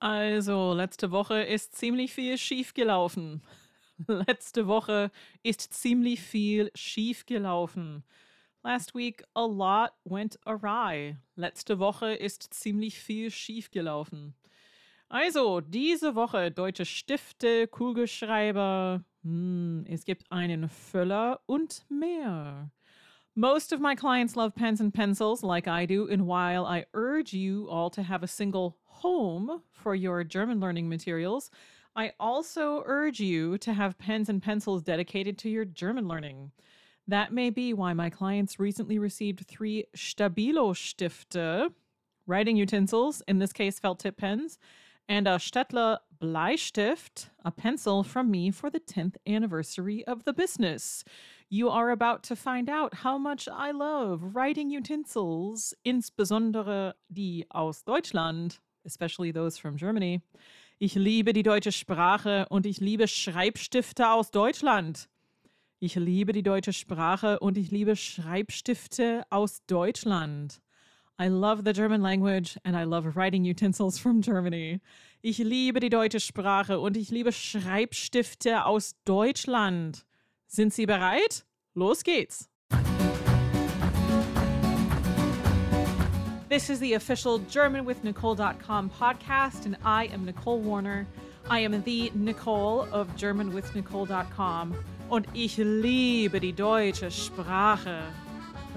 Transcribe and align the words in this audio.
Also, 0.00 0.72
letzte 0.72 1.10
Woche 1.10 1.42
ist 1.42 1.76
ziemlich 1.76 2.14
viel 2.14 2.38
schiefgelaufen. 2.38 3.42
Letzte 4.08 4.66
Woche 4.66 5.10
ist 5.42 5.74
ziemlich 5.74 6.22
viel 6.22 6.70
schiefgelaufen. 6.74 8.02
Last 8.62 8.94
week 8.94 9.22
a 9.34 9.44
lot 9.44 9.90
went 10.04 10.38
awry. 10.46 11.18
Letzte 11.36 11.78
Woche 11.78 12.14
ist 12.14 12.54
ziemlich 12.54 12.98
viel 12.98 13.30
schiefgelaufen. 13.30 14.34
Also, 15.10 15.60
diese 15.60 16.14
Woche 16.14 16.50
deutsche 16.50 16.86
Stifte, 16.86 17.68
Kugelschreiber. 17.68 19.04
Hm, 19.22 19.84
es 19.86 20.06
gibt 20.06 20.32
einen 20.32 20.70
Füller 20.70 21.42
und 21.44 21.84
mehr. 21.90 22.70
Most 23.40 23.72
of 23.72 23.80
my 23.80 23.94
clients 23.94 24.36
love 24.36 24.54
pens 24.54 24.82
and 24.82 24.92
pencils 24.92 25.42
like 25.42 25.66
I 25.66 25.86
do, 25.86 26.06
and 26.06 26.26
while 26.26 26.66
I 26.66 26.84
urge 26.92 27.32
you 27.32 27.66
all 27.70 27.88
to 27.88 28.02
have 28.02 28.22
a 28.22 28.28
single 28.28 28.76
home 28.84 29.62
for 29.72 29.94
your 29.94 30.22
German 30.24 30.60
learning 30.60 30.90
materials, 30.90 31.50
I 31.96 32.12
also 32.20 32.82
urge 32.84 33.18
you 33.18 33.56
to 33.56 33.72
have 33.72 33.96
pens 33.96 34.28
and 34.28 34.42
pencils 34.42 34.82
dedicated 34.82 35.38
to 35.38 35.48
your 35.48 35.64
German 35.64 36.06
learning. 36.06 36.50
That 37.08 37.32
may 37.32 37.48
be 37.48 37.72
why 37.72 37.94
my 37.94 38.10
clients 38.10 38.60
recently 38.60 38.98
received 38.98 39.46
three 39.46 39.86
Stabilo 39.96 40.74
Stifte, 40.74 41.72
writing 42.26 42.58
utensils, 42.58 43.22
in 43.26 43.38
this 43.38 43.54
case 43.54 43.78
felt 43.78 44.00
tip 44.00 44.18
pens, 44.18 44.58
and 45.08 45.26
a 45.26 45.36
Staedtler 45.36 45.96
Bleistift, 46.20 47.30
a 47.42 47.50
pencil 47.50 48.04
from 48.04 48.30
me 48.30 48.50
for 48.50 48.68
the 48.68 48.78
10th 48.78 49.16
anniversary 49.26 50.04
of 50.04 50.24
the 50.24 50.34
business. 50.34 51.04
You 51.50 51.68
are 51.68 51.90
about 51.90 52.22
to 52.28 52.36
find 52.36 52.70
out 52.70 53.04
how 53.04 53.18
much 53.18 53.48
I 53.48 53.72
love 53.72 54.34
writing 54.34 54.70
utensils, 54.70 55.76
insbesondere 55.82 56.94
die 57.08 57.46
aus 57.50 57.84
Deutschland 57.84 58.60
especially 58.84 59.32
those 59.32 59.58
from 59.58 59.76
Germany. 59.76 60.20
Ich 60.78 60.94
liebe 60.94 61.32
die 61.32 61.42
deutsche 61.42 61.72
Sprache 61.72 62.46
und 62.48 62.66
ich 62.66 62.80
liebe 62.80 63.06
Schreibstifte 63.06 64.10
aus 64.10 64.30
Deutschland. 64.30 65.08
Ich 65.78 65.94
liebe 65.94 66.32
die 66.32 66.42
deutsche 66.42 66.72
Sprache 66.72 67.38
und 67.40 67.56
ich 67.56 67.70
liebe 67.70 67.96
Schreibstifte 67.96 69.24
aus 69.30 69.64
Deutschland. 69.66 70.60
I 71.20 71.28
love 71.28 71.62
the 71.64 71.72
German 71.72 72.00
language 72.00 72.58
and 72.64 72.74
I 72.74 72.84
love 72.84 73.14
writing 73.14 73.44
utensils 73.44 73.98
from 73.98 74.22
Germany. 74.22 74.80
Ich 75.20 75.38
liebe 75.38 75.80
die 75.80 75.90
deutsche 75.90 76.20
Sprache 76.20 76.80
und 76.80 76.96
ich 76.96 77.10
liebe 77.10 77.32
Schreibstifte 77.32 78.64
aus 78.64 78.94
Deutschland. 79.04 80.06
Sind 80.52 80.74
Sie 80.74 80.84
bereit? 80.84 81.44
Los 81.76 82.02
geht's! 82.02 82.48
This 86.48 86.68
is 86.68 86.80
the 86.80 86.94
official 86.94 87.38
GermanWithNicole.com 87.38 88.90
podcast, 88.90 89.64
and 89.66 89.76
I 89.84 90.06
am 90.06 90.24
Nicole 90.24 90.58
Warner. 90.58 91.06
I 91.48 91.60
am 91.60 91.80
the 91.84 92.10
Nicole 92.16 92.88
of 92.90 93.06
GermanWithNicole.com, 93.16 94.74
und 95.08 95.28
ich 95.34 95.56
liebe 95.56 96.40
die 96.40 96.52
deutsche 96.52 97.12
Sprache. 97.12 98.02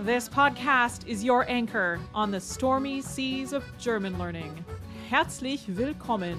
This 0.05 0.29
podcast 0.29 1.07
is 1.07 1.23
your 1.23 1.43
anchor 1.49 1.99
on 2.13 2.29
the 2.29 2.39
stormy 2.39 3.01
seas 3.01 3.51
of 3.51 3.63
German 3.79 4.19
learning. 4.19 4.63
Herzlich 5.09 5.65
willkommen. 5.67 6.37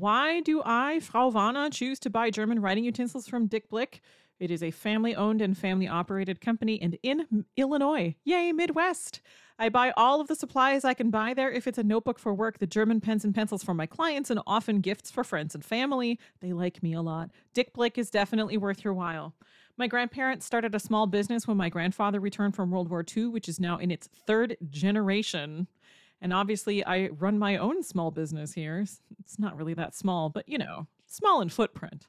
Why 0.00 0.40
do 0.40 0.62
I, 0.64 0.98
Frau 1.00 1.28
Warner, 1.28 1.68
choose 1.68 1.98
to 1.98 2.08
buy 2.08 2.30
German 2.30 2.62
writing 2.62 2.84
utensils 2.84 3.28
from 3.28 3.48
Dick 3.48 3.68
Blick? 3.68 4.00
It 4.38 4.50
is 4.50 4.62
a 4.62 4.70
family 4.70 5.14
owned 5.14 5.42
and 5.42 5.58
family 5.58 5.86
operated 5.86 6.40
company 6.40 6.80
and 6.80 6.96
in 7.02 7.44
Illinois. 7.58 8.16
Yay, 8.24 8.50
Midwest! 8.52 9.20
I 9.58 9.68
buy 9.68 9.92
all 9.98 10.22
of 10.22 10.28
the 10.28 10.34
supplies 10.34 10.86
I 10.86 10.94
can 10.94 11.10
buy 11.10 11.34
there 11.34 11.52
if 11.52 11.66
it's 11.66 11.76
a 11.76 11.82
notebook 11.82 12.18
for 12.18 12.32
work, 12.32 12.60
the 12.60 12.66
German 12.66 13.02
pens 13.02 13.26
and 13.26 13.34
pencils 13.34 13.62
for 13.62 13.74
my 13.74 13.84
clients, 13.84 14.30
and 14.30 14.40
often 14.46 14.80
gifts 14.80 15.10
for 15.10 15.22
friends 15.22 15.54
and 15.54 15.62
family. 15.62 16.18
They 16.40 16.54
like 16.54 16.82
me 16.82 16.94
a 16.94 17.02
lot. 17.02 17.28
Dick 17.52 17.74
Blick 17.74 17.98
is 17.98 18.08
definitely 18.08 18.56
worth 18.56 18.82
your 18.82 18.94
while. 18.94 19.34
My 19.76 19.86
grandparents 19.86 20.46
started 20.46 20.74
a 20.74 20.80
small 20.80 21.08
business 21.08 21.46
when 21.46 21.58
my 21.58 21.68
grandfather 21.68 22.20
returned 22.20 22.56
from 22.56 22.70
World 22.70 22.88
War 22.88 23.04
II, 23.14 23.26
which 23.26 23.50
is 23.50 23.60
now 23.60 23.76
in 23.76 23.90
its 23.90 24.06
third 24.06 24.56
generation. 24.70 25.66
And 26.20 26.32
obviously, 26.32 26.84
I 26.84 27.08
run 27.08 27.38
my 27.38 27.56
own 27.56 27.82
small 27.82 28.10
business 28.10 28.52
here. 28.52 28.80
It's 28.80 29.38
not 29.38 29.56
really 29.56 29.74
that 29.74 29.94
small, 29.94 30.28
but 30.28 30.48
you 30.48 30.58
know, 30.58 30.86
small 31.06 31.40
in 31.40 31.48
footprint. 31.48 32.06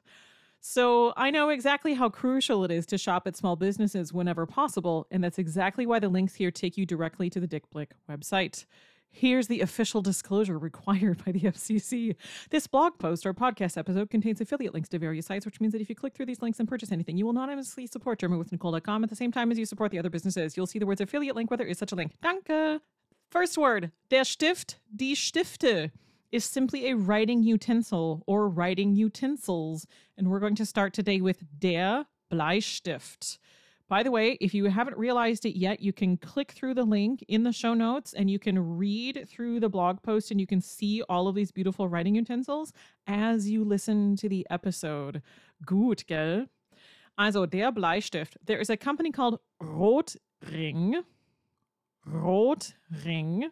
So 0.64 1.12
I 1.16 1.30
know 1.32 1.48
exactly 1.48 1.94
how 1.94 2.08
crucial 2.08 2.64
it 2.64 2.70
is 2.70 2.86
to 2.86 2.98
shop 2.98 3.26
at 3.26 3.36
small 3.36 3.56
businesses 3.56 4.12
whenever 4.12 4.46
possible, 4.46 5.08
and 5.10 5.22
that's 5.24 5.38
exactly 5.38 5.86
why 5.86 5.98
the 5.98 6.08
links 6.08 6.36
here 6.36 6.52
take 6.52 6.76
you 6.76 6.86
directly 6.86 7.28
to 7.30 7.40
the 7.40 7.48
Dick 7.48 7.68
Blick 7.70 7.90
website. 8.08 8.64
Here's 9.10 9.48
the 9.48 9.60
official 9.60 10.02
disclosure 10.02 10.58
required 10.60 11.24
by 11.24 11.32
the 11.32 11.40
FCC. 11.40 12.14
This 12.50 12.68
blog 12.68 12.98
post 12.98 13.26
or 13.26 13.34
podcast 13.34 13.76
episode 13.76 14.08
contains 14.08 14.40
affiliate 14.40 14.72
links 14.72 14.88
to 14.90 15.00
various 15.00 15.26
sites, 15.26 15.44
which 15.44 15.60
means 15.60 15.72
that 15.72 15.82
if 15.82 15.88
you 15.88 15.96
click 15.96 16.14
through 16.14 16.26
these 16.26 16.40
links 16.40 16.60
and 16.60 16.68
purchase 16.68 16.92
anything, 16.92 17.16
you 17.16 17.24
will 17.24 17.32
anonymously 17.32 17.88
support 17.88 18.20
GermanWithNicole.com 18.20 19.02
at 19.02 19.10
the 19.10 19.16
same 19.16 19.32
time 19.32 19.50
as 19.50 19.58
you 19.58 19.66
support 19.66 19.90
the 19.90 19.98
other 19.98 20.10
businesses. 20.10 20.56
You'll 20.56 20.68
see 20.68 20.78
the 20.78 20.86
words 20.86 21.00
affiliate 21.00 21.34
link 21.34 21.50
where 21.50 21.58
there 21.58 21.66
is 21.66 21.78
such 21.78 21.90
a 21.90 21.96
link. 21.96 22.12
Danke! 22.22 22.80
First 23.32 23.56
word, 23.56 23.92
der 24.10 24.26
Stift, 24.26 24.78
die 24.94 25.14
Stifte 25.14 25.90
is 26.30 26.44
simply 26.44 26.90
a 26.90 26.94
writing 26.94 27.42
utensil 27.42 28.22
or 28.26 28.46
writing 28.46 28.94
utensils. 28.94 29.86
And 30.18 30.30
we're 30.30 30.38
going 30.38 30.54
to 30.56 30.66
start 30.66 30.92
today 30.92 31.22
with 31.22 31.42
der 31.58 32.04
Bleistift. 32.30 33.38
By 33.88 34.02
the 34.02 34.10
way, 34.10 34.36
if 34.42 34.52
you 34.52 34.66
haven't 34.66 34.98
realized 34.98 35.46
it 35.46 35.56
yet, 35.56 35.80
you 35.80 35.94
can 35.94 36.18
click 36.18 36.52
through 36.52 36.74
the 36.74 36.84
link 36.84 37.24
in 37.26 37.42
the 37.42 37.52
show 37.52 37.72
notes 37.72 38.12
and 38.12 38.30
you 38.30 38.38
can 38.38 38.76
read 38.76 39.26
through 39.26 39.60
the 39.60 39.70
blog 39.70 40.02
post 40.02 40.30
and 40.30 40.38
you 40.38 40.46
can 40.46 40.60
see 40.60 41.02
all 41.08 41.26
of 41.26 41.34
these 41.34 41.50
beautiful 41.50 41.88
writing 41.88 42.16
utensils 42.16 42.70
as 43.06 43.48
you 43.48 43.64
listen 43.64 44.14
to 44.16 44.28
the 44.28 44.46
episode. 44.50 45.22
Gut, 45.64 46.04
gell? 46.06 46.48
Also, 47.16 47.46
der 47.46 47.72
Bleistift. 47.72 48.36
There 48.44 48.58
is 48.58 48.68
a 48.68 48.76
company 48.76 49.10
called 49.10 49.40
Rotring. 49.62 51.02
Rotring. 52.08 53.50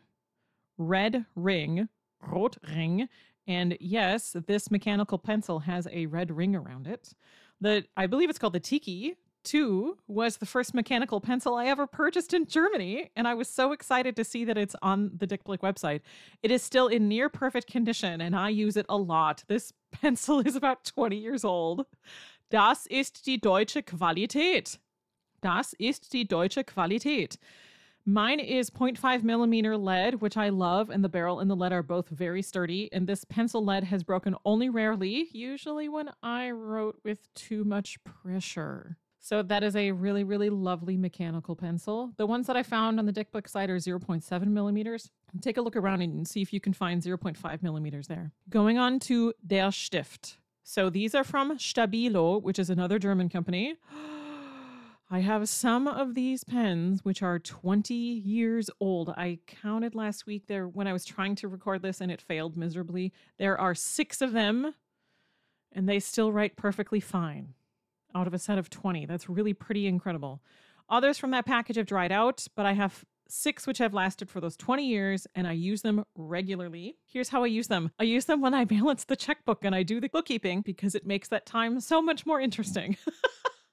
Red 0.78 1.26
Ring 1.34 1.88
Rot 2.26 2.56
Ring. 2.66 3.08
And 3.46 3.76
yes, 3.80 4.36
this 4.46 4.70
mechanical 4.70 5.18
pencil 5.18 5.60
has 5.60 5.86
a 5.90 6.06
red 6.06 6.30
ring 6.30 6.54
around 6.54 6.86
it. 6.86 7.14
The 7.60 7.84
I 7.96 8.06
believe 8.06 8.30
it's 8.30 8.38
called 8.38 8.54
the 8.54 8.60
Tikky 8.60 9.16
2 9.44 9.98
was 10.06 10.36
the 10.36 10.46
first 10.46 10.74
mechanical 10.74 11.20
pencil 11.20 11.54
I 11.54 11.66
ever 11.66 11.86
purchased 11.86 12.34
in 12.34 12.46
Germany, 12.46 13.10
and 13.16 13.26
I 13.26 13.34
was 13.34 13.48
so 13.48 13.72
excited 13.72 14.16
to 14.16 14.24
see 14.24 14.44
that 14.44 14.58
it's 14.58 14.76
on 14.82 15.12
the 15.16 15.26
Dick 15.26 15.44
Blick 15.44 15.62
website. 15.62 16.00
It 16.42 16.50
is 16.50 16.62
still 16.62 16.88
in 16.88 17.08
near 17.08 17.28
perfect 17.28 17.70
condition, 17.70 18.20
and 18.20 18.36
I 18.36 18.50
use 18.50 18.76
it 18.76 18.86
a 18.88 18.96
lot. 18.96 19.44
This 19.48 19.72
pencil 19.92 20.40
is 20.40 20.56
about 20.56 20.84
20 20.84 21.16
years 21.16 21.44
old. 21.44 21.86
Das 22.50 22.86
ist 22.86 23.26
die 23.26 23.38
deutsche 23.38 23.82
Qualität. 23.82 24.78
Das 25.40 25.74
ist 25.78 26.12
die 26.12 26.24
deutsche 26.24 26.64
Qualität. 26.64 27.38
Mine 28.10 28.40
is 28.40 28.70
0.5 28.70 29.22
millimeter 29.22 29.76
lead, 29.76 30.20
which 30.20 30.36
I 30.36 30.48
love, 30.48 30.90
and 30.90 31.04
the 31.04 31.08
barrel 31.08 31.38
and 31.38 31.48
the 31.48 31.54
lead 31.54 31.70
are 31.70 31.80
both 31.80 32.08
very 32.08 32.42
sturdy. 32.42 32.88
And 32.90 33.06
this 33.06 33.24
pencil 33.24 33.64
lead 33.64 33.84
has 33.84 34.02
broken 34.02 34.34
only 34.44 34.68
rarely, 34.68 35.28
usually 35.30 35.88
when 35.88 36.10
I 36.20 36.50
wrote 36.50 36.98
with 37.04 37.32
too 37.34 37.62
much 37.62 38.02
pressure. 38.02 38.96
So 39.20 39.44
that 39.44 39.62
is 39.62 39.76
a 39.76 39.92
really, 39.92 40.24
really 40.24 40.50
lovely 40.50 40.96
mechanical 40.96 41.54
pencil. 41.54 42.10
The 42.16 42.26
ones 42.26 42.48
that 42.48 42.56
I 42.56 42.64
found 42.64 42.98
on 42.98 43.06
the 43.06 43.12
Dick 43.12 43.30
Blick 43.30 43.46
site 43.46 43.70
are 43.70 43.76
0.7 43.76 44.46
millimeters. 44.48 45.12
Take 45.40 45.56
a 45.56 45.62
look 45.62 45.76
around 45.76 46.02
and 46.02 46.26
see 46.26 46.42
if 46.42 46.52
you 46.52 46.58
can 46.58 46.72
find 46.72 47.00
0.5 47.00 47.62
millimeters 47.62 48.08
there. 48.08 48.32
Going 48.48 48.76
on 48.76 48.98
to 49.00 49.34
Der 49.46 49.70
Stift. 49.70 50.38
So 50.64 50.90
these 50.90 51.14
are 51.14 51.22
from 51.22 51.58
Stabilo, 51.58 52.42
which 52.42 52.58
is 52.58 52.70
another 52.70 52.98
German 52.98 53.28
company. 53.28 53.76
I 55.12 55.20
have 55.20 55.48
some 55.48 55.88
of 55.88 56.14
these 56.14 56.44
pens 56.44 57.04
which 57.04 57.20
are 57.20 57.40
20 57.40 57.94
years 57.94 58.70
old. 58.78 59.08
I 59.08 59.40
counted 59.48 59.96
last 59.96 60.24
week 60.24 60.46
there 60.46 60.68
when 60.68 60.86
I 60.86 60.92
was 60.92 61.04
trying 61.04 61.34
to 61.36 61.48
record 61.48 61.82
this 61.82 62.00
and 62.00 62.12
it 62.12 62.22
failed 62.22 62.56
miserably. 62.56 63.12
There 63.36 63.60
are 63.60 63.74
6 63.74 64.22
of 64.22 64.32
them 64.32 64.72
and 65.72 65.88
they 65.88 65.98
still 65.98 66.32
write 66.32 66.54
perfectly 66.54 67.00
fine 67.00 67.54
out 68.14 68.28
of 68.28 68.34
a 68.34 68.38
set 68.38 68.56
of 68.56 68.70
20. 68.70 69.06
That's 69.06 69.28
really 69.28 69.52
pretty 69.52 69.88
incredible. 69.88 70.42
Others 70.88 71.18
from 71.18 71.32
that 71.32 71.46
package 71.46 71.76
have 71.76 71.86
dried 71.86 72.12
out, 72.12 72.46
but 72.54 72.64
I 72.64 72.74
have 72.74 73.04
six 73.30 73.66
which 73.66 73.78
have 73.78 73.94
lasted 73.94 74.28
for 74.28 74.40
those 74.40 74.56
20 74.56 74.86
years 74.86 75.26
and 75.34 75.46
I 75.46 75.52
use 75.52 75.82
them 75.82 76.04
regularly. 76.16 76.96
Here's 77.06 77.28
how 77.28 77.42
I 77.42 77.46
use 77.46 77.68
them 77.68 77.90
I 77.98 78.04
use 78.04 78.26
them 78.26 78.40
when 78.40 78.54
I 78.54 78.64
balance 78.76 79.04
the 79.04 79.16
checkbook 79.16 79.64
and 79.64 79.74
I 79.74 79.82
do 79.82 80.00
the 80.00 80.08
bookkeeping 80.08 80.62
because 80.62 80.94
it 80.94 81.06
makes 81.06 81.28
that 81.28 81.46
time 81.46 81.80
so 81.80 82.00
much 82.00 82.26
more 82.26 82.40
interesting. 82.40 82.96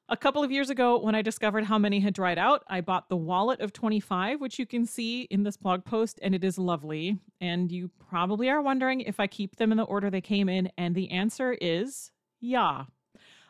A 0.09 0.15
couple 0.15 0.42
of 0.42 0.54
years 0.54 0.69
ago, 0.69 0.98
when 1.00 1.15
I 1.15 1.21
discovered 1.21 1.65
how 1.65 1.77
many 1.77 2.00
had 2.00 2.13
dried 2.13 2.38
out, 2.38 2.63
I 2.69 2.80
bought 2.80 3.09
the 3.09 3.18
wallet 3.18 3.59
of 3.59 3.74
25, 3.74 4.39
which 4.39 4.57
you 4.57 4.65
can 4.65 4.86
see 4.86 5.24
in 5.24 5.44
this 5.44 5.57
blog 5.57 5.83
post, 5.83 6.18
and 6.24 6.33
it 6.33 6.45
is 6.45 6.57
lovely. 6.57 7.19
And 7.42 7.69
you 7.69 7.89
probably 8.09 8.50
are 8.50 8.62
wondering 8.62 9.01
if 9.01 9.19
I 9.19 9.27
keep 9.27 9.57
them 9.57 9.69
in 9.69 9.77
the 9.77 9.83
order 9.83 10.09
they 10.09 10.21
came 10.21 10.48
in, 10.48 10.71
and 10.77 10.95
the 10.95 11.12
answer 11.12 11.57
is 11.59 12.12
yeah. 12.39 12.86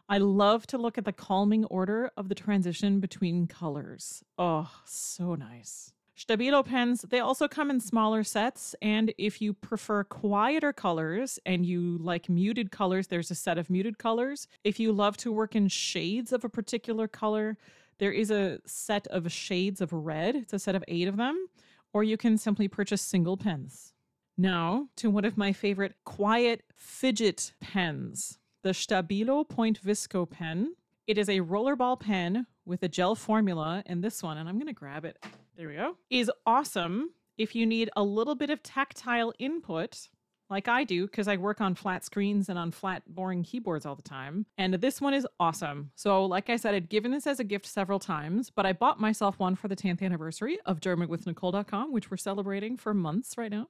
I 0.10 0.18
love 0.18 0.66
to 0.68 0.80
look 0.80 0.98
at 0.98 1.06
the 1.06 1.14
calming 1.14 1.66
order 1.66 2.10
of 2.18 2.28
the 2.28 2.36
transition 2.36 3.02
between 3.02 3.46
colors. 3.46 4.24
Oh, 4.40 4.72
so 4.84 5.36
nice. 5.36 5.94
Stabilo 6.18 6.66
pens, 6.66 7.06
they 7.10 7.20
also 7.20 7.48
come 7.48 7.70
in 7.70 7.80
smaller 7.80 8.24
sets. 8.24 8.76
And 8.82 9.14
if 9.20 9.40
you 9.40 9.54
prefer 9.54 10.04
quieter 10.04 10.74
colors 10.74 11.38
and 11.46 11.64
you 11.66 12.00
like 12.00 12.28
muted 12.28 12.72
colors, 12.72 13.08
there's 13.08 13.30
a 13.30 13.36
set 13.36 13.60
of 13.60 13.70
muted 13.70 14.00
colors. 14.00 14.48
If 14.64 14.80
you 14.80 14.92
love 14.92 15.16
to 15.18 15.32
work 15.32 15.56
in 15.56 15.68
shades 15.68 16.34
of 16.34 16.44
a 16.44 16.50
particular 16.50 17.08
color, 17.08 17.58
there 18.00 18.12
is 18.12 18.32
a 18.32 18.60
set 18.66 19.06
of 19.08 19.32
shades 19.32 19.80
of 19.80 19.94
red. 19.94 20.36
It's 20.36 20.54
a 20.54 20.60
set 20.60 20.76
of 20.76 20.84
eight 20.88 21.08
of 21.08 21.18
them. 21.18 21.48
Or 21.94 22.04
you 22.04 22.18
can 22.18 22.38
simply 22.38 22.68
purchase 22.68 23.02
single 23.02 23.38
pens. 23.38 23.94
Now 24.38 24.88
to 24.98 25.10
one 25.10 25.26
of 25.26 25.38
my 25.38 25.54
favorite 25.54 25.96
quiet 26.04 26.64
fidget 26.76 27.54
pens, 27.62 28.40
the 28.64 28.70
Stabilo 28.70 29.48
Point 29.48 29.82
Visco 29.82 30.30
pen. 30.30 30.76
It 31.06 31.18
is 31.18 31.30
a 31.30 31.40
rollerball 31.42 32.00
pen 32.00 32.48
with 32.66 32.84
a 32.84 32.90
gel 32.90 33.16
formula, 33.16 33.82
and 33.86 34.04
this 34.04 34.22
one, 34.22 34.38
and 34.38 34.50
I'm 34.50 34.56
going 34.56 34.68
to 34.68 34.74
grab 34.74 35.06
it. 35.06 35.18
There 35.58 35.68
we 35.68 35.76
go. 35.76 35.96
Is 36.12 36.32
awesome 36.46 37.10
if 37.38 37.56
you 37.56 37.66
need 37.66 37.90
a 37.96 38.04
little 38.04 38.36
bit 38.36 38.52
of 38.52 38.62
tactile 38.62 39.34
input 39.40 40.08
like 40.50 40.68
I 40.68 40.84
do 40.84 41.08
because 41.08 41.28
I 41.28 41.36
work 41.38 41.62
on 41.62 41.76
flat 41.76 42.06
screens 42.06 42.48
and 42.48 42.58
on 42.58 42.72
flat, 42.72 43.04
boring 43.08 43.44
keyboards 43.44 43.86
all 43.86 43.96
the 43.96 44.02
time. 44.02 44.46
And 44.58 44.76
this 44.76 45.02
one 45.02 45.14
is 45.14 45.28
awesome. 45.40 45.92
So, 45.96 46.26
like 46.26 46.50
I 46.50 46.56
said, 46.56 46.76
I'd 46.76 46.90
given 46.90 47.12
this 47.12 47.28
as 47.28 47.40
a 47.40 47.44
gift 47.44 47.66
several 47.66 48.00
times, 48.00 48.50
but 48.50 48.66
I 48.66 48.72
bought 48.72 49.00
myself 49.00 49.40
one 49.40 49.56
for 49.56 49.68
the 49.68 49.76
10th 49.76 50.02
anniversary 50.02 50.60
of 50.66 50.80
GermanWithNicole.com, 50.80 51.92
which 51.92 52.10
we're 52.12 52.18
celebrating 52.18 52.78
for 52.78 52.94
months 52.94 53.38
right 53.38 53.52
now. 53.52 53.68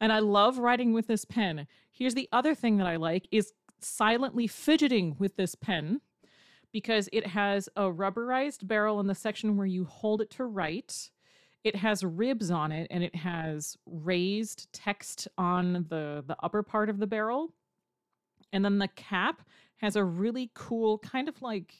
And 0.00 0.12
I 0.12 0.18
love 0.18 0.58
writing 0.58 0.92
with 0.92 1.06
this 1.06 1.24
pen. 1.24 1.66
Here's 1.92 2.14
the 2.14 2.28
other 2.32 2.54
thing 2.54 2.76
that 2.78 2.86
I 2.86 2.96
like 2.96 3.28
is 3.30 3.52
silently 3.80 4.48
fidgeting 4.48 5.14
with 5.18 5.36
this 5.36 5.54
pen 5.54 6.00
because 6.72 7.08
it 7.12 7.28
has 7.28 7.68
a 7.76 7.84
rubberized 7.84 8.66
barrel 8.66 9.00
in 9.00 9.06
the 9.06 9.14
section 9.14 9.56
where 9.56 9.66
you 9.66 9.84
hold 9.84 10.20
it 10.20 10.30
to 10.30 10.44
write. 10.44 11.10
It 11.64 11.76
has 11.76 12.04
ribs 12.04 12.50
on 12.50 12.72
it 12.72 12.86
and 12.90 13.02
it 13.02 13.14
has 13.14 13.76
raised 13.86 14.72
text 14.72 15.28
on 15.36 15.86
the 15.88 16.24
the 16.26 16.36
upper 16.42 16.62
part 16.62 16.88
of 16.88 16.98
the 16.98 17.06
barrel. 17.06 17.52
And 18.52 18.64
then 18.64 18.78
the 18.78 18.88
cap 18.88 19.42
has 19.76 19.96
a 19.96 20.04
really 20.04 20.50
cool 20.54 20.98
kind 20.98 21.28
of 21.28 21.40
like 21.42 21.74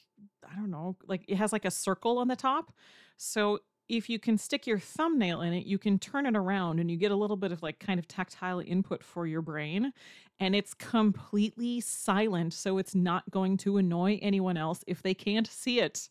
I 0.49 0.55
don't 0.55 0.71
know, 0.71 0.97
like 1.07 1.23
it 1.27 1.35
has 1.35 1.53
like 1.53 1.65
a 1.65 1.71
circle 1.71 2.17
on 2.17 2.27
the 2.27 2.35
top. 2.35 2.73
So 3.17 3.59
if 3.89 4.07
you 4.07 4.19
can 4.19 4.37
stick 4.37 4.67
your 4.67 4.77
thumbnail 4.77 5.41
in 5.41 5.51
it, 5.51 5.65
you 5.65 5.79
can 5.79 5.97
turn 5.97 6.27
it 6.27 6.37
around 6.37 6.79
and 6.79 6.91
you 6.91 6.95
get 6.95 7.11
a 7.11 7.15
little 7.15 7.35
bit 7.35 7.51
of 7.51 7.63
like 7.63 7.79
kind 7.79 7.99
of 7.99 8.07
tactile 8.07 8.59
input 8.59 9.03
for 9.03 9.25
your 9.25 9.41
brain. 9.41 9.91
And 10.39 10.55
it's 10.55 10.75
completely 10.75 11.81
silent. 11.81 12.53
So 12.53 12.77
it's 12.77 12.93
not 12.93 13.29
going 13.31 13.57
to 13.57 13.77
annoy 13.77 14.19
anyone 14.21 14.57
else 14.57 14.83
if 14.87 15.01
they 15.01 15.15
can't 15.15 15.47
see 15.47 15.79
it. 15.79 16.09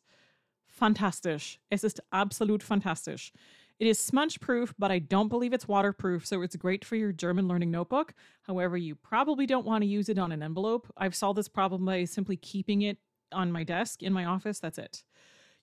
Fantastisch. 0.67 1.59
Es 1.71 1.85
ist 1.85 2.01
absolut 2.13 2.63
fantastisch. 2.63 3.33
It 3.79 3.87
is 3.87 3.99
smudge 3.99 4.41
proof, 4.41 4.75
but 4.77 4.91
I 4.91 4.99
don't 4.99 5.29
believe 5.29 5.53
it's 5.53 5.69
waterproof, 5.69 6.27
so 6.27 6.43
it's 6.43 6.57
great 6.57 6.85
for 6.85 6.97
your 6.97 7.13
German 7.13 7.47
learning 7.47 7.71
notebook. 7.71 8.13
However, 8.43 8.77
you 8.77 8.97
probably 8.97 9.47
don't 9.47 9.67
want 9.67 9.83
to 9.83 9.89
use 9.89 10.09
it 10.09 10.19
on 10.19 10.33
an 10.33 10.43
envelope. 10.43 10.93
I've 10.97 11.15
solved 11.15 11.39
this 11.39 11.49
problem 11.49 11.85
by 11.85 12.05
simply 12.05 12.37
keeping 12.37 12.83
it 12.83 12.99
on 13.31 13.53
my 13.53 13.63
desk 13.63 14.03
in 14.03 14.13
my 14.13 14.25
office. 14.25 14.59
That's 14.59 14.79
it. 14.79 15.05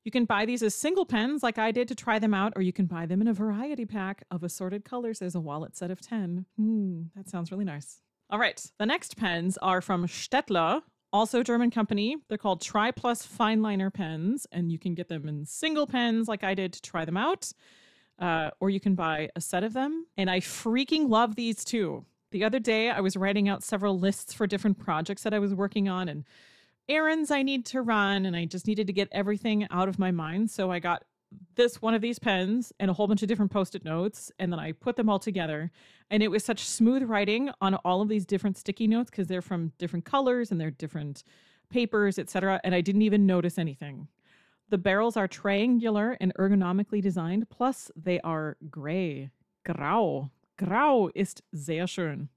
You 0.06 0.12
can 0.12 0.26
buy 0.26 0.46
these 0.46 0.64
as 0.64 0.76
single 0.76 1.06
pens 1.06 1.44
like 1.44 1.58
I 1.58 1.72
did 1.72 1.88
to 1.90 1.96
try 1.96 2.20
them 2.20 2.34
out, 2.34 2.54
or 2.56 2.62
you 2.62 2.72
can 2.72 2.86
buy 2.86 3.06
them 3.06 3.22
in 3.22 3.28
a 3.28 3.34
variety 3.34 3.86
pack 3.86 4.24
of 4.32 4.44
assorted 4.44 4.86
colors 4.86 5.22
as 5.22 5.36
a 5.36 5.40
wallet 5.42 5.76
set 5.76 5.92
of 5.92 6.00
10. 6.00 6.46
Hmm, 6.58 7.02
that 7.16 7.28
sounds 7.28 7.52
really 7.52 7.66
nice. 7.66 8.02
All 8.30 8.40
right, 8.40 8.64
the 8.78 8.86
next 8.86 9.18
pens 9.18 9.58
are 9.58 9.82
from 9.82 10.06
Staedtler, 10.06 10.84
also 11.12 11.44
German 11.44 11.72
company. 11.72 12.18
They're 12.30 12.38
called 12.38 12.62
Tri 12.62 12.92
Plus 12.92 13.28
Fineliner 13.28 13.92
pens, 13.92 14.48
and 14.52 14.72
you 14.72 14.80
can 14.80 14.94
get 14.94 15.10
them 15.10 15.28
in 15.28 15.46
single 15.46 15.88
pens 15.88 16.28
like 16.28 16.44
I 16.44 16.54
did 16.54 16.74
to 16.74 16.82
try 16.82 17.04
them 17.04 17.18
out, 17.18 17.52
uh, 18.20 18.52
or 18.60 18.70
you 18.70 18.80
can 18.80 18.96
buy 18.96 19.30
a 19.36 19.42
set 19.42 19.64
of 19.64 19.74
them. 19.74 20.06
And 20.18 20.30
I 20.30 20.40
freaking 20.40 21.10
love 21.10 21.36
these 21.36 21.64
too. 21.64 22.06
The 22.32 22.44
other 22.44 22.60
day, 22.60 22.90
I 22.90 23.00
was 23.02 23.16
writing 23.16 23.48
out 23.48 23.64
several 23.64 23.98
lists 23.98 24.34
for 24.34 24.48
different 24.48 24.80
projects 24.80 25.24
that 25.24 25.34
I 25.34 25.40
was 25.40 25.54
working 25.54 25.88
on, 25.88 26.10
and 26.10 26.26
errands 26.90 27.32
I 27.32 27.44
need 27.44 27.66
to 27.68 27.82
run 27.82 28.26
and 28.26 28.36
I 28.36 28.46
just 28.46 28.68
needed 28.68 28.88
to 28.88 28.94
get 28.94 29.08
everything 29.12 29.68
out 29.72 29.90
of 29.90 30.00
my 30.00 30.12
mind. 30.12 30.52
So 30.52 30.72
I 30.72 30.80
got 30.80 31.04
this 31.56 31.82
one 31.82 31.94
of 31.94 32.02
these 32.02 32.20
pens 32.20 32.72
and 32.80 32.90
a 32.90 32.94
whole 32.94 33.08
bunch 33.08 33.22
of 33.22 33.28
different 33.28 33.52
post-it 33.52 33.84
notes 33.84 34.32
and 34.40 34.52
then 34.52 34.60
I 34.60 34.72
put 34.72 34.96
them 34.96 35.10
all 35.10 35.20
together 35.20 35.72
and 36.10 36.24
it 36.24 36.30
was 36.30 36.46
such 36.46 36.64
smooth 36.64 37.04
writing 37.04 37.50
on 37.62 37.76
all 37.76 38.02
of 38.02 38.08
these 38.08 38.26
different 38.26 38.58
sticky 38.58 38.88
notes 38.88 39.10
because 39.10 39.28
they're 39.28 39.42
from 39.42 39.74
different 39.78 40.06
colors 40.06 40.52
and 40.52 40.62
they're 40.62 40.72
different 40.72 41.24
papers, 41.70 42.20
etc. 42.20 42.62
and 42.64 42.76
I 42.76 42.82
didn't 42.82 43.02
even 43.02 43.26
notice 43.26 43.58
anything. 43.58 44.08
The 44.70 44.78
barrels 44.78 45.16
are 45.16 45.28
triangular 45.28 46.18
and 46.20 46.34
ergonomically 46.36 47.02
designed 47.02 47.50
plus 47.50 47.92
they 47.96 48.20
are 48.22 48.58
gray. 48.70 49.32
Grau. 49.64 50.32
Grau 50.58 51.10
ist 51.14 51.42
sehr 51.54 51.88
schön. 51.88 52.30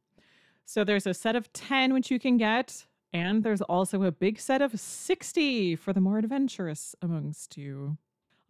So 0.65 0.85
there's 0.85 1.07
a 1.07 1.15
set 1.15 1.37
of 1.37 1.53
10 1.53 1.95
which 1.95 2.11
you 2.11 2.19
can 2.19 2.37
get 2.37 2.87
and 3.13 3.43
there's 3.43 3.63
also 3.63 4.03
a 4.03 4.13
big 4.13 4.39
set 4.39 4.61
of 4.61 4.79
60 4.79 5.77
for 5.77 5.93
the 5.93 6.01
more 6.01 6.19
adventurous 6.19 6.95
amongst 7.01 7.57
you. 7.57 7.97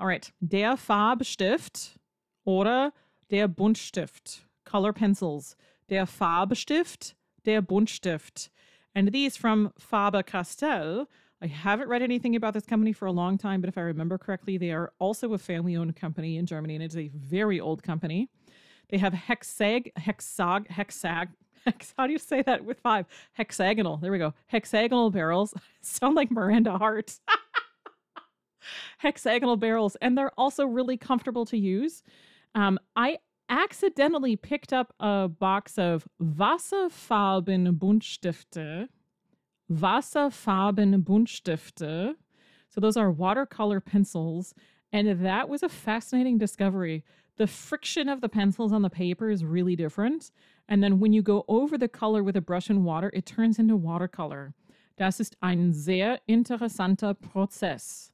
All 0.00 0.06
right, 0.06 0.30
der 0.46 0.76
Farbstift 0.76 1.98
oder 2.44 2.92
der 3.30 3.48
Buntstift. 3.48 4.44
Color 4.64 4.92
pencils. 4.92 5.56
Der 5.88 6.06
Farbstift, 6.06 7.14
der 7.44 7.62
Buntstift. 7.62 8.48
And 8.94 9.12
these 9.12 9.36
from 9.36 9.72
Faber 9.78 10.22
Castell. 10.22 11.08
I 11.40 11.46
haven't 11.46 11.88
read 11.88 12.02
anything 12.02 12.34
about 12.34 12.54
this 12.54 12.66
company 12.66 12.92
for 12.92 13.06
a 13.06 13.12
long 13.12 13.38
time, 13.38 13.60
but 13.60 13.68
if 13.68 13.78
I 13.78 13.82
remember 13.82 14.18
correctly, 14.18 14.58
they 14.58 14.72
are 14.72 14.92
also 14.98 15.34
a 15.34 15.38
family 15.38 15.76
owned 15.76 15.94
company 15.94 16.36
in 16.36 16.46
Germany, 16.46 16.74
and 16.74 16.82
it's 16.82 16.96
a 16.96 17.10
very 17.14 17.60
old 17.60 17.82
company. 17.82 18.28
They 18.88 18.98
have 18.98 19.12
hexag, 19.12 19.92
hexag, 19.94 20.66
hexag, 20.68 21.28
hex, 21.64 21.94
how 21.96 22.06
do 22.06 22.12
you 22.12 22.18
say 22.18 22.42
that 22.42 22.64
with 22.64 22.80
five? 22.80 23.06
Hexagonal. 23.34 23.98
There 23.98 24.10
we 24.10 24.18
go. 24.18 24.34
Hexagonal 24.46 25.10
barrels 25.10 25.54
sound 25.80 26.16
like 26.16 26.30
Miranda 26.30 26.76
Hart. 26.78 27.18
Hexagonal 28.98 29.56
barrels, 29.56 29.96
and 29.96 30.18
they're 30.18 30.32
also 30.36 30.66
really 30.66 30.96
comfortable 30.96 31.46
to 31.46 31.56
use. 31.56 32.02
Um, 32.54 32.78
I 32.96 33.18
accidentally 33.48 34.36
picked 34.36 34.72
up 34.72 34.92
a 35.00 35.28
box 35.28 35.78
of 35.78 36.06
Wasserfarben 36.20 37.78
Buntstifte. 37.78 38.88
Wasserfarben 39.68 41.04
Buntstifte. 41.04 42.14
So 42.68 42.80
those 42.80 42.96
are 42.96 43.10
watercolor 43.10 43.80
pencils. 43.80 44.54
And 44.92 45.24
that 45.24 45.48
was 45.48 45.62
a 45.62 45.68
fascinating 45.68 46.38
discovery. 46.38 47.04
The 47.36 47.46
friction 47.46 48.08
of 48.08 48.20
the 48.20 48.28
pencils 48.28 48.72
on 48.72 48.82
the 48.82 48.90
paper 48.90 49.30
is 49.30 49.44
really 49.44 49.76
different. 49.76 50.30
And 50.68 50.82
then 50.82 50.98
when 50.98 51.12
you 51.12 51.22
go 51.22 51.44
over 51.48 51.78
the 51.78 51.88
color 51.88 52.22
with 52.22 52.36
a 52.36 52.40
brush 52.40 52.68
and 52.68 52.84
water, 52.84 53.10
it 53.14 53.26
turns 53.26 53.58
into 53.58 53.76
watercolor. 53.76 54.54
Das 54.96 55.20
ist 55.20 55.36
ein 55.40 55.72
sehr 55.72 56.18
interessanter 56.26 57.14
Prozess. 57.14 58.10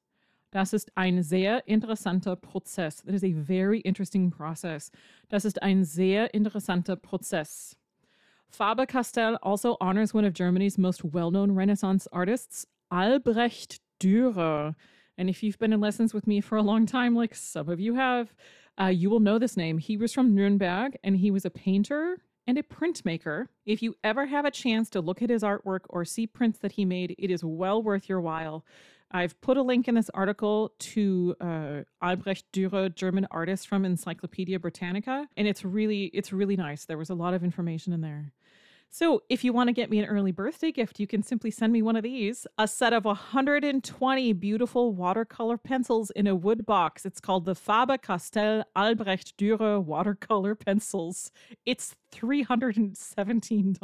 Das 0.53 0.73
ist 0.73 0.91
ein 0.97 1.23
sehr 1.23 1.67
interessanter 1.67 2.37
Prozess. 2.37 3.03
That 3.03 3.15
is 3.15 3.25
a 3.25 3.33
very 3.33 3.81
interesting 3.81 4.31
process. 4.31 4.91
Das 5.29 5.45
ist 5.45 5.63
ein 5.63 5.85
sehr 5.85 6.33
interessanter 6.35 6.97
Prozess. 6.97 7.77
Faber 8.55 8.87
Castell 8.87 9.37
also 9.43 9.77
honors 9.81 10.15
one 10.15 10.25
of 10.25 10.33
Germany's 10.33 10.79
most 10.79 11.03
well 11.05 11.33
known 11.33 11.53
Renaissance 11.53 12.07
artists, 12.13 12.65
Albrecht 12.93 13.81
Dürer. 13.99 14.77
And 15.19 15.29
if 15.29 15.43
you've 15.43 15.59
been 15.59 15.73
in 15.73 15.81
lessons 15.81 16.15
with 16.15 16.29
me 16.29 16.41
for 16.41 16.57
a 16.57 16.63
long 16.63 16.87
time, 16.87 17.17
like 17.17 17.35
some 17.35 17.69
of 17.69 17.81
you 17.81 17.97
have, 17.97 18.33
uh, 18.81 18.87
you 18.87 19.11
will 19.11 19.19
know 19.19 19.41
this 19.41 19.57
name. 19.57 19.79
He 19.79 19.97
was 19.97 20.13
from 20.13 20.37
Nuremberg 20.37 20.97
and 21.03 21.17
he 21.17 21.33
was 21.33 21.45
a 21.45 21.51
painter 21.51 22.19
and 22.47 22.57
a 22.57 22.63
printmaker. 22.63 23.49
If 23.67 23.83
you 23.83 23.97
ever 24.05 24.27
have 24.27 24.45
a 24.45 24.53
chance 24.53 24.89
to 24.91 25.01
look 25.01 25.21
at 25.21 25.31
his 25.31 25.43
artwork 25.43 25.81
or 25.89 26.05
see 26.05 26.27
prints 26.27 26.61
that 26.61 26.73
he 26.73 26.85
made, 26.85 27.17
it 27.19 27.33
is 27.33 27.43
well 27.43 27.83
worth 27.83 28.09
your 28.09 28.21
while. 28.21 28.65
I've 29.11 29.41
put 29.41 29.57
a 29.57 29.63
link 29.63 29.87
in 29.87 29.95
this 29.95 30.11
article 30.11 30.73
to 30.79 31.37
uh, 31.41 31.83
Albrecht 32.03 32.45
Dürer, 32.53 32.93
German 32.93 33.27
artist 33.31 33.69
from 33.69 33.85
Encyclopedia 33.85 34.59
Britannica, 34.59 35.29
and 35.37 35.47
it's 35.47 35.65
really 35.65 36.07
it's 36.07 36.33
really 36.33 36.57
nice. 36.57 36.85
There 36.85 36.99
was 36.99 37.11
a 37.11 37.15
lot 37.15 37.33
of 37.33 37.45
information 37.45 37.93
in 37.93 38.01
there. 38.01 38.33
So, 38.91 39.23
if 39.29 39.43
you 39.43 39.53
want 39.53 39.69
to 39.69 39.73
get 39.73 39.91
me 39.91 39.99
an 39.99 40.05
early 40.05 40.31
birthday 40.31 40.71
gift, 40.71 41.01
you 41.01 41.09
can 41.09 41.23
simply 41.23 41.51
send 41.51 41.73
me 41.73 41.83
one 41.83 41.97
of 41.97 42.05
these 42.05 42.47
a 42.57 42.69
set 42.69 42.93
of 42.93 43.05
120 43.05 44.33
beautiful 44.35 44.93
watercolor 44.93 45.59
pencils 45.59 46.11
in 46.11 46.29
a 46.29 46.37
wood 46.37 46.65
box. 46.65 47.05
It's 47.05 47.21
called 47.21 47.45
the 47.45 47.57
Faber 47.57 47.99
Castell 47.99 48.65
Albrecht 48.77 49.37
Dürer 49.37 49.83
watercolor 49.83 50.55
pencils. 50.55 51.33
It's 51.67 51.97
$317. 52.13 53.79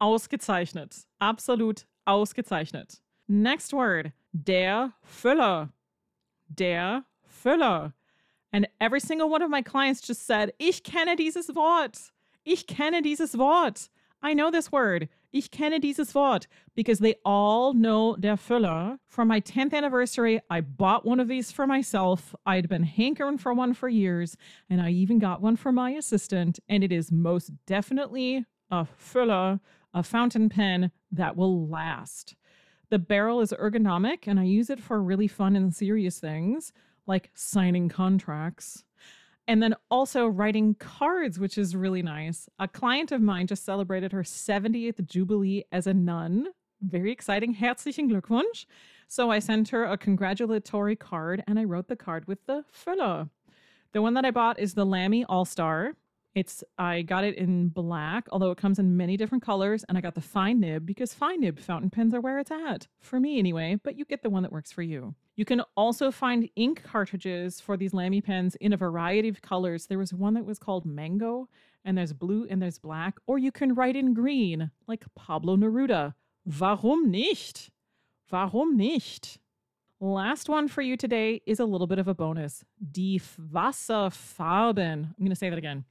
Ausgezeichnet. 0.00 1.04
Absolut 1.20 1.84
ausgezeichnet. 2.06 3.00
Next 3.28 3.72
word 3.74 4.12
der 4.32 4.94
Füller. 5.02 5.70
Der 6.48 7.04
Füller. 7.26 7.92
And 8.52 8.68
every 8.80 9.00
single 9.00 9.28
one 9.28 9.42
of 9.42 9.50
my 9.50 9.62
clients 9.62 10.00
just 10.00 10.26
said, 10.26 10.52
Ich 10.58 10.82
kenne 10.82 11.16
dieses 11.16 11.54
Wort. 11.54 12.12
Ich 12.44 12.66
kenne 12.66 13.02
dieses 13.02 13.36
Wort. 13.36 13.88
I 14.24 14.32
know 14.32 14.50
this 14.50 14.72
word. 14.72 15.10
Ich 15.34 15.50
kenne 15.50 15.78
dieses 15.78 16.14
Wort 16.14 16.46
because 16.74 16.98
they 16.98 17.16
all 17.26 17.74
know 17.74 18.16
der 18.16 18.36
Füller. 18.38 18.98
For 19.06 19.22
my 19.26 19.38
10th 19.38 19.74
anniversary, 19.74 20.40
I 20.48 20.62
bought 20.62 21.04
one 21.04 21.20
of 21.20 21.28
these 21.28 21.52
for 21.52 21.66
myself. 21.66 22.34
I'd 22.46 22.66
been 22.66 22.84
hankering 22.84 23.36
for 23.36 23.52
one 23.52 23.74
for 23.74 23.86
years, 23.86 24.38
and 24.70 24.80
I 24.80 24.88
even 24.88 25.18
got 25.18 25.42
one 25.42 25.56
for 25.56 25.72
my 25.72 25.90
assistant, 25.90 26.58
and 26.70 26.82
it 26.82 26.90
is 26.90 27.12
most 27.12 27.52
definitely 27.66 28.46
a 28.70 28.86
Füller, 28.98 29.60
a 29.92 30.02
fountain 30.02 30.48
pen 30.48 30.90
that 31.12 31.36
will 31.36 31.68
last. 31.68 32.34
The 32.88 32.98
barrel 32.98 33.42
is 33.42 33.52
ergonomic, 33.52 34.26
and 34.26 34.40
I 34.40 34.44
use 34.44 34.70
it 34.70 34.80
for 34.80 35.02
really 35.02 35.28
fun 35.28 35.54
and 35.54 35.74
serious 35.74 36.18
things 36.18 36.72
like 37.06 37.30
signing 37.34 37.90
contracts. 37.90 38.84
And 39.46 39.62
then 39.62 39.74
also 39.90 40.26
writing 40.26 40.74
cards, 40.74 41.38
which 41.38 41.58
is 41.58 41.76
really 41.76 42.02
nice. 42.02 42.48
A 42.58 42.66
client 42.66 43.12
of 43.12 43.20
mine 43.20 43.46
just 43.46 43.64
celebrated 43.64 44.12
her 44.12 44.22
70th 44.22 45.06
Jubilee 45.06 45.64
as 45.70 45.86
a 45.86 45.92
nun. 45.94 46.48
Very 46.80 47.12
exciting. 47.12 47.54
Herzlichen 47.54 48.10
Glückwunsch. 48.10 48.64
So 49.06 49.30
I 49.30 49.38
sent 49.38 49.68
her 49.68 49.84
a 49.84 49.98
congratulatory 49.98 50.96
card 50.96 51.44
and 51.46 51.58
I 51.58 51.64
wrote 51.64 51.88
the 51.88 51.96
card 51.96 52.26
with 52.26 52.44
the 52.46 52.64
Füller. 52.72 53.28
The 53.92 54.02
one 54.02 54.14
that 54.14 54.24
I 54.24 54.30
bought 54.30 54.58
is 54.58 54.74
the 54.74 54.86
Lamy 54.86 55.24
AL-star. 55.28 55.92
It's 56.34 56.64
I 56.78 57.02
got 57.02 57.22
it 57.22 57.36
in 57.36 57.68
black, 57.68 58.26
although 58.32 58.50
it 58.50 58.58
comes 58.58 58.80
in 58.80 58.96
many 58.96 59.16
different 59.16 59.44
colors, 59.44 59.84
and 59.88 59.96
I 59.96 60.00
got 60.00 60.16
the 60.16 60.20
fine 60.20 60.58
nib 60.58 60.84
because 60.84 61.14
fine 61.14 61.40
nib 61.40 61.60
fountain 61.60 61.90
pens 61.90 62.12
are 62.12 62.20
where 62.20 62.40
it's 62.40 62.50
at. 62.50 62.88
For 62.98 63.20
me 63.20 63.38
anyway, 63.38 63.78
but 63.80 63.96
you 63.96 64.04
get 64.04 64.22
the 64.22 64.30
one 64.30 64.42
that 64.42 64.50
works 64.50 64.72
for 64.72 64.82
you. 64.82 65.14
You 65.36 65.44
can 65.44 65.62
also 65.76 66.10
find 66.10 66.48
ink 66.54 66.82
cartridges 66.84 67.60
for 67.60 67.76
these 67.76 67.92
Lamy 67.92 68.20
pens 68.20 68.54
in 68.56 68.72
a 68.72 68.76
variety 68.76 69.28
of 69.28 69.42
colors. 69.42 69.86
There 69.86 69.98
was 69.98 70.14
one 70.14 70.34
that 70.34 70.44
was 70.44 70.60
called 70.60 70.86
Mango, 70.86 71.48
and 71.84 71.98
there's 71.98 72.12
blue 72.12 72.46
and 72.48 72.62
there's 72.62 72.78
black, 72.78 73.16
or 73.26 73.38
you 73.38 73.50
can 73.50 73.74
write 73.74 73.96
in 73.96 74.14
green, 74.14 74.70
like 74.86 75.04
Pablo 75.16 75.56
Neruda. 75.56 76.14
Warum 76.44 77.10
nicht? 77.10 77.70
Warum 78.30 78.76
nicht? 78.76 79.38
Last 80.00 80.48
one 80.48 80.68
for 80.68 80.82
you 80.82 80.96
today 80.96 81.40
is 81.46 81.58
a 81.58 81.64
little 81.64 81.86
bit 81.86 81.98
of 81.98 82.08
a 82.08 82.14
bonus. 82.14 82.64
Die 82.92 83.18
Wasserfarben. 83.52 85.04
I'm 85.04 85.14
going 85.18 85.30
to 85.30 85.36
say 85.36 85.50
that 85.50 85.58
again. 85.58 85.84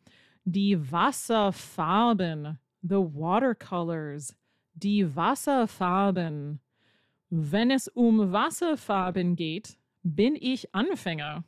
Die 0.49 0.75
Wasserfarben, 0.75 2.59
the 2.83 3.01
watercolors. 3.01 4.35
Die 4.77 5.03
Wasserfarben. 5.03 6.59
Wenn 7.35 7.71
es 7.71 7.87
um 7.87 8.31
Wasserfarben 8.31 9.35
geht, 9.35 9.79
bin 10.03 10.37
ich 10.39 10.75
Anfänger. 10.75 11.43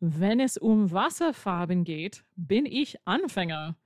Wenn 0.00 0.40
es 0.40 0.56
um 0.56 0.90
Wasserfarben 0.90 1.84
geht, 1.84 2.24
bin 2.34 2.66
ich 2.66 2.96
Anfänger. 3.04 3.76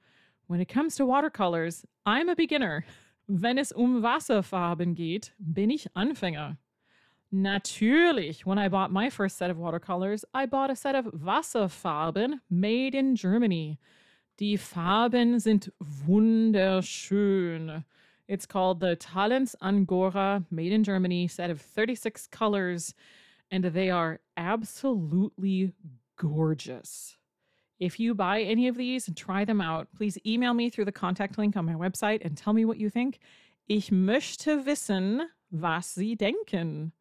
When 0.46 0.58
it 0.58 0.72
comes 0.72 0.96
to 0.96 1.06
watercolors, 1.06 1.86
I'm 2.06 2.30
a 2.30 2.34
beginner. 2.34 2.82
Wenn 3.26 3.58
es 3.58 3.72
um 3.72 4.02
Wasserfarben 4.02 4.94
geht, 4.94 5.34
bin 5.38 5.68
ich 5.68 5.94
Anfänger. 5.94 6.56
Natürlich, 7.30 8.46
when 8.46 8.56
I 8.56 8.70
bought 8.70 8.90
my 8.90 9.10
first 9.10 9.36
set 9.36 9.50
of 9.50 9.58
watercolors, 9.58 10.24
I 10.32 10.46
bought 10.46 10.70
a 10.70 10.74
set 10.74 10.94
of 10.94 11.12
Wasserfarben 11.12 12.40
made 12.48 12.94
in 12.94 13.16
Germany. 13.16 13.78
Die 14.40 14.56
Farben 14.56 15.40
sind 15.40 15.74
wunderschön. 15.78 17.84
It's 18.32 18.46
called 18.46 18.80
the 18.80 18.96
Talents 18.96 19.54
Angora, 19.60 20.42
made 20.50 20.72
in 20.72 20.84
Germany, 20.84 21.28
set 21.28 21.50
of 21.50 21.60
36 21.60 22.28
colors, 22.28 22.94
and 23.50 23.62
they 23.62 23.90
are 23.90 24.20
absolutely 24.38 25.74
gorgeous. 26.16 27.18
If 27.78 28.00
you 28.00 28.14
buy 28.14 28.40
any 28.40 28.68
of 28.68 28.78
these 28.78 29.06
and 29.06 29.14
try 29.14 29.44
them 29.44 29.60
out, 29.60 29.88
please 29.94 30.16
email 30.24 30.54
me 30.54 30.70
through 30.70 30.86
the 30.86 30.92
contact 30.92 31.36
link 31.36 31.58
on 31.58 31.66
my 31.66 31.74
website 31.74 32.24
and 32.24 32.34
tell 32.34 32.54
me 32.54 32.64
what 32.64 32.78
you 32.78 32.88
think. 32.88 33.18
Ich 33.68 33.90
möchte 33.90 34.64
wissen, 34.64 35.28
was 35.50 35.94
Sie 35.94 36.16
denken. 36.16 36.92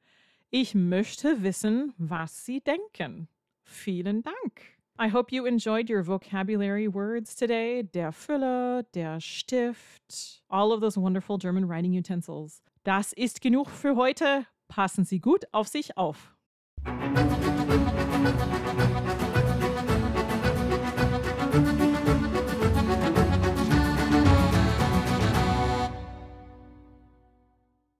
Ich 0.52 0.74
möchte 0.74 1.42
wissen, 1.42 1.94
was 1.98 2.34
Sie 2.34 2.60
denken. 2.60 3.30
Vielen 3.64 4.22
Dank. 4.22 4.81
I 4.98 5.08
hope 5.08 5.32
you 5.32 5.46
enjoyed 5.46 5.90
your 5.90 6.04
vocabulary 6.04 6.88
words 6.88 7.36
today. 7.36 7.84
Der 7.84 8.12
Füller, 8.12 8.84
der 8.94 9.20
Stift, 9.20 10.42
all 10.50 10.72
of 10.72 10.82
those 10.82 10.98
wonderful 10.98 11.38
German 11.38 11.68
writing 11.68 11.94
utensils. 11.98 12.62
Das 12.84 13.14
ist 13.14 13.42
genug 13.42 13.70
für 13.70 13.96
heute. 13.96 14.46
Passen 14.68 15.06
Sie 15.06 15.20
gut 15.20 15.46
auf 15.52 15.68
sich 15.68 15.98
auf. 15.98 16.36